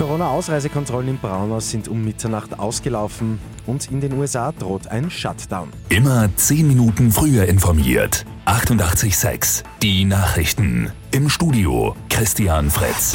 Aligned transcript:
Corona-Ausreisekontrollen 0.00 1.10
in 1.10 1.18
Braunau 1.18 1.60
sind 1.60 1.86
um 1.86 2.02
Mitternacht 2.02 2.58
ausgelaufen 2.58 3.38
und 3.66 3.90
in 3.90 4.00
den 4.00 4.14
USA 4.14 4.50
droht 4.50 4.88
ein 4.88 5.10
Shutdown. 5.10 5.68
Immer 5.90 6.34
10 6.34 6.66
Minuten 6.66 7.12
früher 7.12 7.44
informiert. 7.44 8.24
88.6 8.46 9.62
Die 9.82 10.06
Nachrichten. 10.06 10.90
Im 11.10 11.28
Studio 11.28 11.94
Christian 12.08 12.70
Fretz. 12.70 13.14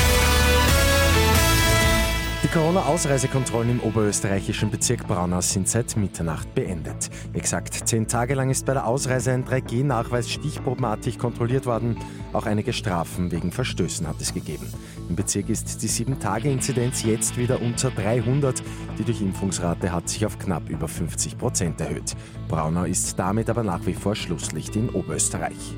Die 2.45 2.51
Corona-Ausreisekontrollen 2.51 3.71
im 3.71 3.79
oberösterreichischen 3.79 4.69
Bezirk 4.69 5.07
Braunau 5.07 5.41
sind 5.41 5.67
seit 5.67 5.97
Mitternacht 5.97 6.53
beendet. 6.53 7.09
Exakt 7.33 7.73
zehn 7.89 8.07
Tage 8.07 8.35
lang 8.35 8.51
ist 8.51 8.67
bei 8.67 8.73
der 8.73 8.85
Ausreise 8.85 9.31
ein 9.31 9.45
3G-Nachweis 9.45 10.29
stichprobenartig 10.29 11.17
kontrolliert 11.17 11.65
worden. 11.65 11.97
Auch 12.33 12.45
einige 12.45 12.71
Strafen 12.71 13.31
wegen 13.31 13.51
Verstößen 13.51 14.07
hat 14.07 14.21
es 14.21 14.31
gegeben. 14.31 14.71
Im 15.09 15.15
Bezirk 15.15 15.49
ist 15.49 15.81
die 15.81 15.89
7-Tage-Inzidenz 15.89 17.01
jetzt 17.01 17.35
wieder 17.35 17.59
unter 17.63 17.89
300. 17.89 18.61
Die 18.99 19.03
Durchimpfungsrate 19.03 19.91
hat 19.91 20.07
sich 20.07 20.23
auf 20.23 20.37
knapp 20.37 20.69
über 20.69 20.87
50 20.87 21.39
Prozent 21.39 21.81
erhöht. 21.81 22.15
Braunau 22.47 22.83
ist 22.83 23.17
damit 23.17 23.49
aber 23.49 23.63
nach 23.63 23.83
wie 23.87 23.95
vor 23.95 24.15
Schlusslicht 24.15 24.75
in 24.75 24.91
Oberösterreich. 24.91 25.75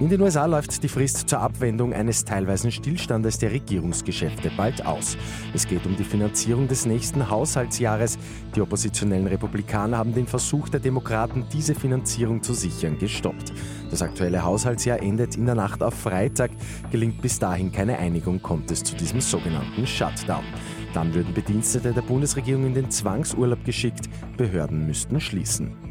In 0.00 0.08
den 0.08 0.20
USA 0.20 0.46
läuft 0.46 0.80
die 0.84 0.88
Frist 0.88 1.28
zur 1.28 1.40
Abwendung 1.40 1.92
eines 1.92 2.24
teilweisen 2.24 2.70
Stillstandes 2.70 3.38
der 3.38 3.50
Regierungsgeschäfte 3.50 4.48
bald 4.56 4.86
aus. 4.86 5.16
Es 5.54 5.66
geht 5.66 5.84
um 5.86 5.96
die 5.96 6.04
Finanzierung 6.04 6.68
des 6.68 6.86
nächsten 6.86 7.28
Haushaltsjahres. 7.28 8.16
Die 8.54 8.60
oppositionellen 8.60 9.26
Republikaner 9.26 9.98
haben 9.98 10.14
den 10.14 10.28
Versuch 10.28 10.68
der 10.68 10.78
Demokraten, 10.78 11.46
diese 11.52 11.74
Finanzierung 11.74 12.44
zu 12.44 12.54
sichern, 12.54 12.96
gestoppt. 12.96 13.52
Das 13.90 14.00
aktuelle 14.00 14.44
Haushaltsjahr 14.44 15.02
endet 15.02 15.36
in 15.36 15.46
der 15.46 15.56
Nacht 15.56 15.82
auf 15.82 15.94
Freitag. 15.94 16.52
Gelingt 16.92 17.20
bis 17.20 17.40
dahin 17.40 17.72
keine 17.72 17.98
Einigung, 17.98 18.40
kommt 18.40 18.70
es 18.70 18.84
zu 18.84 18.94
diesem 18.94 19.20
sogenannten 19.20 19.84
Shutdown. 19.84 20.44
Dann 20.94 21.12
würden 21.12 21.34
Bedienstete 21.34 21.92
der 21.92 22.02
Bundesregierung 22.02 22.66
in 22.66 22.74
den 22.74 22.90
Zwangsurlaub 22.92 23.64
geschickt. 23.64 24.08
Behörden 24.36 24.86
müssten 24.86 25.20
schließen. 25.20 25.87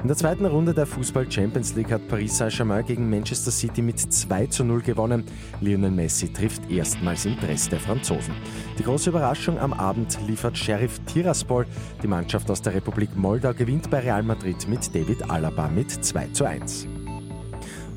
In 0.00 0.06
der 0.06 0.16
zweiten 0.16 0.46
Runde 0.46 0.72
der 0.72 0.86
Fußball 0.86 1.30
Champions 1.30 1.74
League 1.74 1.90
hat 1.90 2.06
Paris 2.06 2.38
Saint-Germain 2.38 2.84
gegen 2.84 3.10
Manchester 3.10 3.50
City 3.50 3.82
mit 3.82 3.98
2 3.98 4.46
zu 4.46 4.62
0 4.62 4.80
gewonnen. 4.80 5.24
Lionel 5.60 5.90
Messi 5.90 6.32
trifft 6.32 6.70
erstmals 6.70 7.26
im 7.26 7.36
Dress 7.36 7.68
der 7.68 7.80
Franzosen. 7.80 8.34
Die 8.78 8.84
große 8.84 9.10
Überraschung 9.10 9.58
am 9.58 9.72
Abend 9.72 10.16
liefert 10.28 10.56
Sheriff 10.56 11.00
Tiraspol. 11.06 11.66
Die 12.00 12.06
Mannschaft 12.06 12.48
aus 12.48 12.62
der 12.62 12.74
Republik 12.74 13.16
Moldau 13.16 13.52
gewinnt 13.52 13.90
bei 13.90 13.98
Real 13.98 14.22
Madrid 14.22 14.68
mit 14.68 14.94
David 14.94 15.28
Alaba 15.28 15.68
mit 15.68 15.90
2 15.90 16.28
zu 16.28 16.44
1. 16.44 16.86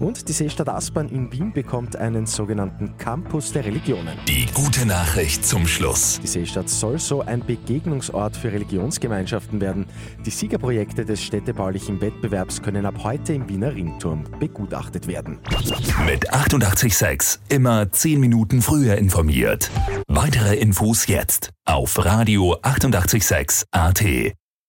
Und 0.02 0.28
die 0.28 0.34
Seestadt 0.34 0.68
Aspern 0.68 1.10
in 1.10 1.32
Wien 1.32 1.54
bekommt 1.54 1.96
einen 1.96 2.26
sogenannten 2.26 2.98
Campus 2.98 3.54
der 3.54 3.66
Religionen. 3.66 4.18
Die 4.28 4.48
gute 4.52 4.88
Nachricht 4.88 5.46
zum 5.46 5.68
Schluss. 5.68 6.20
Die 6.24 6.28
Seestadt 6.28 6.70
soll 6.70 6.98
so 6.98 7.22
ein 7.22 7.46
Begegnungsort 7.46 8.36
für 8.36 8.52
Religionsgemeinschaften 8.52 9.62
werden. 9.62 9.86
Die 10.26 10.32
Siegerprojekte 10.32 11.06
des 11.06 11.22
städtebaulichen 11.22 12.02
Wettbewerbs 12.02 12.64
können 12.64 12.88
ab 12.88 12.96
heute 13.04 13.34
im 13.34 13.48
Wiener 13.48 13.76
Ringturm 13.76 14.24
begutachtet 14.40 15.08
werden. 15.08 15.38
Mit 16.08 16.34
886 16.34 17.40
immer 17.50 17.92
10 17.92 18.20
Minuten 18.20 18.64
früher 18.64 18.96
informiert. 18.96 19.70
Weitere 20.08 20.56
Infos 20.56 21.06
jetzt 21.06 21.52
auf 21.66 22.04
Radio 22.04 22.58
886 22.64 23.66
AT. 23.70 24.04